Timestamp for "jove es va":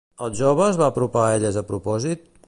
0.37-0.87